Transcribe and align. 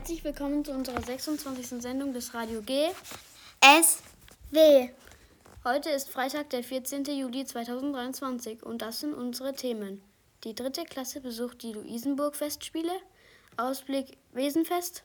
Herzlich 0.00 0.24
willkommen 0.24 0.64
zu 0.64 0.72
unserer 0.72 1.02
26. 1.02 1.82
Sendung 1.82 2.14
des 2.14 2.32
Radio 2.32 2.62
G. 2.62 2.88
S. 3.60 3.98
W. 4.50 4.88
Heute 5.62 5.90
ist 5.90 6.08
Freitag, 6.08 6.48
der 6.48 6.64
14. 6.64 7.04
Juli 7.04 7.44
2023 7.44 8.62
und 8.62 8.80
das 8.80 9.00
sind 9.00 9.12
unsere 9.12 9.52
Themen. 9.52 10.00
Die 10.44 10.54
dritte 10.54 10.84
Klasse 10.84 11.20
besucht 11.20 11.62
die 11.62 11.74
Luisenburg-Festspiele, 11.74 12.94
Ausblick 13.58 14.16
Wesenfest, 14.32 15.04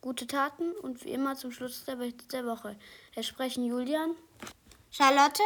gute 0.00 0.26
Taten 0.26 0.72
und 0.80 1.04
wie 1.04 1.10
immer 1.10 1.36
zum 1.36 1.52
Schluss 1.52 1.84
der 1.84 1.96
Bericht 1.96 2.32
der 2.32 2.46
Woche. 2.46 2.76
Es 3.14 3.26
sprechen 3.26 3.66
Julian, 3.66 4.12
Charlotte 4.90 5.42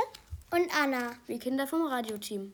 und 0.53 0.71
Anna. 0.81 1.17
wie 1.27 1.41
Kinder 1.41 1.67
vom 1.67 1.85
Radioteam. 1.87 2.53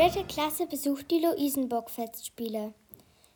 Dritte 0.00 0.24
Klasse 0.24 0.66
besucht 0.66 1.10
die 1.10 1.18
Luisenburg-Festspiele. 1.18 2.72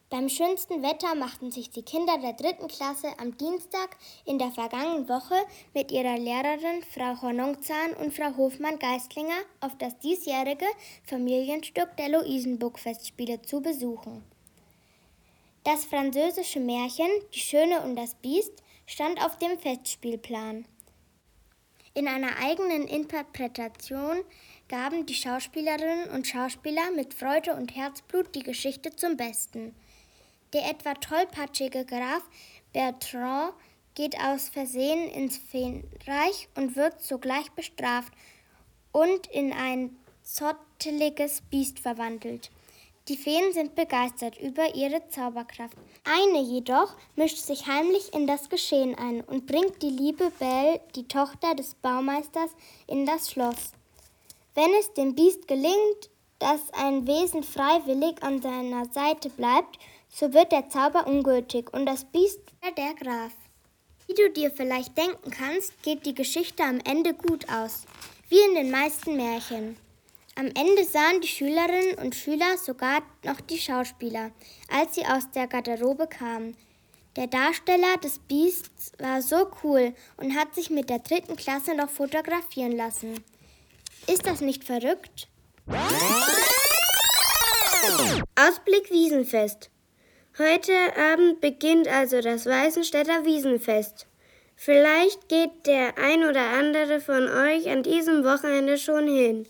Beim 0.08 0.30
schönsten 0.30 0.82
Wetter 0.82 1.14
machten 1.14 1.50
sich 1.50 1.68
die 1.68 1.82
Kinder 1.82 2.16
der 2.16 2.32
dritten 2.32 2.68
Klasse 2.68 3.08
am 3.18 3.36
Dienstag 3.36 3.98
in 4.24 4.38
der 4.38 4.50
vergangenen 4.50 5.06
Woche 5.06 5.34
mit 5.74 5.92
ihrer 5.92 6.16
Lehrerin 6.16 6.82
Frau 6.90 7.20
Hornungzahn 7.20 7.92
und 8.00 8.14
Frau 8.14 8.34
Hofmann-Geistlinger 8.38 9.42
auf 9.60 9.76
das 9.76 9.98
diesjährige 9.98 10.64
Familienstück 11.06 11.98
der 11.98 12.08
Luisenburg-Festspiele 12.08 13.42
zu 13.42 13.60
besuchen. 13.60 14.24
Das 15.64 15.84
französische 15.84 16.60
Märchen 16.60 17.10
Die 17.34 17.40
Schöne 17.40 17.82
und 17.82 17.94
das 17.94 18.14
Biest 18.14 18.62
stand 18.86 19.22
auf 19.22 19.36
dem 19.36 19.58
Festspielplan. 19.58 20.64
In 21.96 22.08
einer 22.08 22.38
eigenen 22.42 22.88
Interpretation 22.88 24.16
gaben 24.74 25.06
die 25.06 25.14
Schauspielerinnen 25.14 26.10
und 26.10 26.26
Schauspieler 26.26 26.90
mit 26.96 27.14
Freude 27.14 27.54
und 27.54 27.76
Herzblut 27.76 28.34
die 28.34 28.42
Geschichte 28.42 28.90
zum 28.96 29.16
Besten. 29.16 29.72
Der 30.52 30.68
etwa 30.68 30.94
tollpatschige 30.94 31.84
Graf 31.84 32.22
Bertrand 32.72 33.52
geht 33.94 34.18
aus 34.18 34.48
Versehen 34.48 35.08
ins 35.12 35.38
Feenreich 35.38 36.48
und 36.56 36.74
wird 36.74 37.00
sogleich 37.00 37.52
bestraft 37.52 38.12
und 38.90 39.28
in 39.28 39.52
ein 39.52 39.96
zotteliges 40.24 41.42
Biest 41.42 41.78
verwandelt. 41.78 42.50
Die 43.06 43.16
Feen 43.16 43.52
sind 43.52 43.76
begeistert 43.76 44.40
über 44.40 44.74
ihre 44.74 45.08
Zauberkraft. 45.08 45.76
Eine 46.02 46.42
jedoch 46.42 46.96
mischt 47.14 47.38
sich 47.38 47.68
heimlich 47.68 48.12
in 48.12 48.26
das 48.26 48.48
Geschehen 48.48 48.96
ein 48.96 49.20
und 49.20 49.46
bringt 49.46 49.82
die 49.82 49.90
liebe 49.90 50.32
Belle, 50.40 50.80
die 50.96 51.06
Tochter 51.06 51.54
des 51.54 51.76
Baumeisters, 51.76 52.50
in 52.88 53.06
das 53.06 53.30
Schloss. 53.30 53.70
Wenn 54.54 54.72
es 54.78 54.92
dem 54.94 55.16
Biest 55.16 55.48
gelingt, 55.48 56.10
dass 56.38 56.60
ein 56.74 57.08
Wesen 57.08 57.42
freiwillig 57.42 58.22
an 58.22 58.40
seiner 58.40 58.86
Seite 58.86 59.28
bleibt, 59.28 59.78
so 60.08 60.32
wird 60.32 60.52
der 60.52 60.68
Zauber 60.68 61.08
ungültig 61.08 61.72
und 61.72 61.86
das 61.86 62.04
Biest 62.04 62.40
der 62.62 62.94
Graf. 62.94 63.32
Wie 64.06 64.14
du 64.14 64.30
dir 64.30 64.52
vielleicht 64.52 64.96
denken 64.96 65.30
kannst, 65.32 65.82
geht 65.82 66.06
die 66.06 66.14
Geschichte 66.14 66.62
am 66.62 66.78
Ende 66.84 67.14
gut 67.14 67.48
aus, 67.48 67.82
wie 68.28 68.38
in 68.48 68.54
den 68.54 68.70
meisten 68.70 69.16
Märchen. 69.16 69.76
Am 70.36 70.46
Ende 70.46 70.84
sahen 70.84 71.20
die 71.20 71.28
Schülerinnen 71.28 71.98
und 71.98 72.14
Schüler 72.14 72.56
sogar 72.56 73.02
noch 73.24 73.40
die 73.40 73.58
Schauspieler, 73.58 74.30
als 74.70 74.94
sie 74.94 75.04
aus 75.04 75.30
der 75.34 75.48
Garderobe 75.48 76.06
kamen. 76.06 76.56
Der 77.16 77.26
Darsteller 77.26 77.96
des 77.96 78.20
Biests 78.20 78.92
war 78.98 79.20
so 79.20 79.48
cool 79.62 79.94
und 80.16 80.36
hat 80.36 80.54
sich 80.54 80.70
mit 80.70 80.90
der 80.90 80.98
dritten 81.00 81.36
Klasse 81.36 81.74
noch 81.74 81.88
fotografieren 81.88 82.72
lassen. 82.72 83.24
Ist 84.06 84.26
das 84.26 84.40
nicht 84.40 84.64
verrückt? 84.64 85.28
Ausblick 88.36 88.90
Wiesenfest. 88.90 89.70
Heute 90.38 90.72
Abend 90.96 91.40
beginnt 91.40 91.88
also 91.88 92.20
das 92.20 92.44
Weißenstädter 92.44 93.24
Wiesenfest. 93.24 94.06
Vielleicht 94.56 95.28
geht 95.28 95.66
der 95.66 95.96
ein 95.98 96.24
oder 96.24 96.50
andere 96.58 97.00
von 97.00 97.28
euch 97.28 97.68
an 97.70 97.82
diesem 97.82 98.24
Wochenende 98.24 98.76
schon 98.76 99.08
hin. 99.08 99.46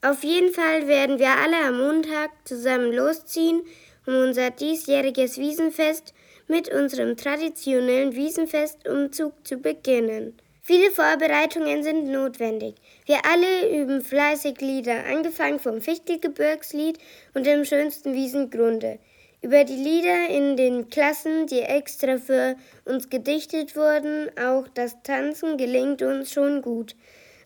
Auf 0.00 0.22
jeden 0.22 0.52
Fall 0.54 0.86
werden 0.86 1.18
wir 1.18 1.30
alle 1.36 1.66
am 1.66 1.78
Montag 1.78 2.30
zusammen 2.44 2.92
losziehen, 2.92 3.62
um 4.06 4.14
unser 4.14 4.50
diesjähriges 4.50 5.38
Wiesenfest 5.38 6.14
mit 6.46 6.72
unserem 6.72 7.16
traditionellen 7.16 8.14
Wiesenfestumzug 8.14 9.32
zu 9.44 9.58
beginnen. 9.58 10.38
Viele 10.68 10.90
Vorbereitungen 10.90 11.82
sind 11.82 12.10
notwendig. 12.10 12.74
Wir 13.06 13.24
alle 13.24 13.74
üben 13.74 14.02
fleißig 14.02 14.60
Lieder, 14.60 15.06
angefangen 15.06 15.58
vom 15.58 15.80
Fichtelgebirgslied 15.80 16.98
und 17.32 17.46
dem 17.46 17.64
schönsten 17.64 18.12
Wiesengrunde. 18.12 18.98
Über 19.40 19.64
die 19.64 19.76
Lieder 19.76 20.28
in 20.28 20.58
den 20.58 20.90
Klassen, 20.90 21.46
die 21.46 21.60
extra 21.60 22.18
für 22.18 22.54
uns 22.84 23.08
gedichtet 23.08 23.76
wurden, 23.76 24.28
auch 24.38 24.68
das 24.74 25.02
Tanzen 25.02 25.56
gelingt 25.56 26.02
uns 26.02 26.34
schon 26.34 26.60
gut, 26.60 26.94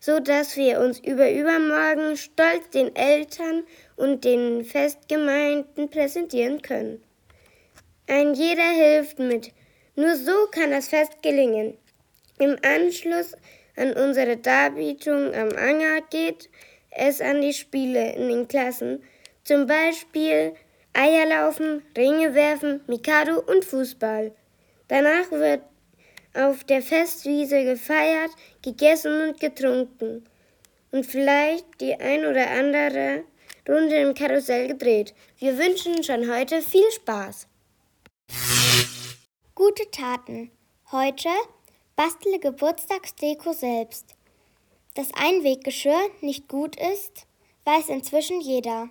so 0.01 0.19
dass 0.19 0.57
wir 0.57 0.81
uns 0.81 0.99
über 0.99 1.31
übermorgen 1.31 2.17
stolz 2.17 2.71
den 2.73 2.93
Eltern 2.93 3.63
und 3.95 4.25
den 4.25 4.65
Festgemeinden 4.65 5.89
präsentieren 5.89 6.61
können. 6.61 7.01
Ein 8.05 8.33
jeder 8.33 8.69
hilft 8.71 9.17
mit. 9.19 9.53
Nur 9.95 10.17
so 10.17 10.47
kann 10.51 10.71
das 10.71 10.89
Fest 10.89 11.23
gelingen. 11.23 11.77
Im 12.43 12.57
Anschluss 12.61 13.37
an 13.77 13.93
unsere 13.93 14.35
Darbietung 14.35 15.33
am 15.33 15.47
Anger 15.55 16.01
geht 16.09 16.49
es 16.91 17.21
an 17.21 17.39
die 17.39 17.53
Spiele 17.53 18.15
in 18.15 18.27
den 18.27 18.49
Klassen, 18.49 19.01
zum 19.45 19.65
Beispiel 19.65 20.53
Eierlaufen, 20.91 21.83
Ringe 21.97 22.35
werfen, 22.35 22.81
Mikado 22.87 23.39
und 23.39 23.63
Fußball. 23.63 24.35
Danach 24.89 25.31
wird 25.31 25.61
auf 26.33 26.65
der 26.65 26.81
Festwiese 26.81 27.63
gefeiert, 27.63 28.31
gegessen 28.61 29.29
und 29.29 29.39
getrunken 29.39 30.25
und 30.91 31.05
vielleicht 31.05 31.65
die 31.79 31.95
ein 31.95 32.25
oder 32.25 32.51
andere 32.51 33.23
Runde 33.69 33.95
im 33.95 34.13
Karussell 34.13 34.67
gedreht. 34.67 35.13
Wir 35.37 35.57
wünschen 35.57 36.03
schon 36.03 36.29
heute 36.29 36.61
viel 36.61 36.91
Spaß. 36.91 37.47
Gute 39.55 39.89
Taten. 39.91 40.51
Heute 40.91 41.29
bastle 41.95 42.39
Geburtstagsdeko 42.39 43.53
selbst. 43.53 44.15
Dass 44.95 45.13
Einweggeschirr 45.13 46.09
nicht 46.21 46.47
gut 46.47 46.75
ist, 46.75 47.27
weiß 47.65 47.89
inzwischen 47.89 48.41
jeder. 48.41 48.89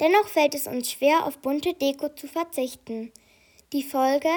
Dennoch 0.00 0.28
fällt 0.28 0.54
es 0.54 0.66
uns 0.66 0.90
schwer, 0.90 1.24
auf 1.24 1.38
bunte 1.38 1.72
Deko 1.72 2.10
zu 2.10 2.28
verzichten. 2.28 3.12
Die 3.72 3.82
Folge? 3.82 4.28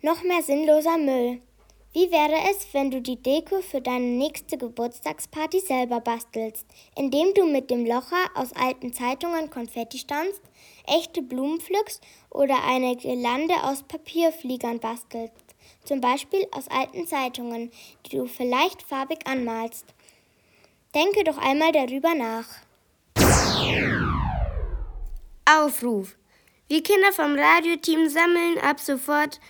Noch 0.00 0.22
mehr 0.22 0.42
sinnloser 0.42 0.96
Müll. 0.96 1.42
Wie 1.92 2.10
wäre 2.10 2.50
es, 2.50 2.72
wenn 2.72 2.90
du 2.90 3.02
die 3.02 3.22
Deko 3.22 3.60
für 3.60 3.82
deine 3.82 4.06
nächste 4.06 4.56
Geburtstagsparty 4.56 5.60
selber 5.60 6.00
bastelst, 6.00 6.66
indem 6.96 7.34
du 7.34 7.44
mit 7.44 7.70
dem 7.70 7.84
Locher 7.84 8.30
aus 8.34 8.54
alten 8.54 8.94
Zeitungen 8.94 9.50
Konfetti 9.50 9.98
stanzt, 9.98 10.40
echte 10.86 11.20
Blumen 11.20 11.60
pflückst 11.60 12.02
oder 12.30 12.64
eine 12.64 12.96
Girlande 12.96 13.54
aus 13.64 13.82
Papierfliegern 13.82 14.80
bastelst, 14.80 15.51
zum 15.84 16.00
Beispiel 16.00 16.46
aus 16.52 16.68
alten 16.68 17.06
Zeitungen, 17.06 17.70
die 18.06 18.16
du 18.16 18.26
vielleicht 18.26 18.82
farbig 18.82 19.26
anmalst. 19.26 19.86
Denke 20.94 21.24
doch 21.24 21.38
einmal 21.38 21.72
darüber 21.72 22.14
nach. 22.14 22.46
Aufruf. 25.44 26.16
Wir 26.68 26.82
Kinder 26.82 27.12
vom 27.12 27.36
Radioteam 27.36 28.08
sammeln 28.08 28.58
ab 28.58 28.80
sofort 28.80 29.40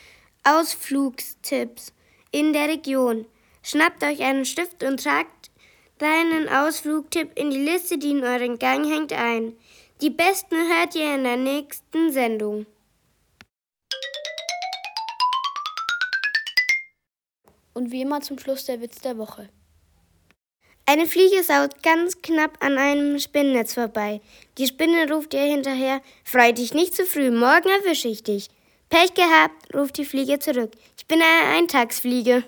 Ausflugstipps 0.44 1.92
in 2.30 2.52
der 2.52 2.68
Region. 2.68 3.26
Schnappt 3.62 4.02
euch 4.02 4.22
einen 4.22 4.44
Stift 4.44 4.82
und 4.82 5.02
tragt 5.02 5.50
deinen 5.98 6.48
Ausflugtipp 6.48 7.38
in 7.38 7.50
die 7.50 7.64
Liste, 7.64 7.98
die 7.98 8.10
in 8.10 8.24
euren 8.24 8.58
Gang 8.58 8.84
hängt, 8.84 9.12
ein. 9.12 9.56
Die 10.00 10.10
besten 10.10 10.56
hört 10.56 10.96
ihr 10.96 11.14
in 11.14 11.22
der 11.22 11.36
nächsten 11.36 12.10
Sendung. 12.10 12.66
Und 17.74 17.90
wie 17.90 18.02
immer 18.02 18.20
zum 18.20 18.38
Schluss 18.38 18.64
der 18.64 18.80
Witz 18.80 19.00
der 19.00 19.18
Woche. 19.18 19.48
Eine 20.84 21.06
Fliege 21.06 21.42
saut 21.42 21.82
ganz 21.82 22.20
knapp 22.22 22.58
an 22.60 22.76
einem 22.76 23.18
Spinnennetz 23.18 23.74
vorbei. 23.74 24.20
Die 24.58 24.66
Spinne 24.66 25.10
ruft 25.10 25.32
ihr 25.32 25.40
hinterher, 25.40 26.02
freu 26.24 26.52
dich 26.52 26.74
nicht 26.74 26.94
zu 26.94 27.06
früh, 27.06 27.30
morgen 27.30 27.68
erwische 27.68 28.08
ich 28.08 28.24
dich. 28.24 28.48
Pech 28.90 29.14
gehabt, 29.14 29.74
ruft 29.74 29.96
die 29.96 30.04
Fliege 30.04 30.38
zurück. 30.38 30.72
Ich 30.98 31.06
bin 31.06 31.20
eine 31.22 31.56
Eintagsfliege. 31.56 32.44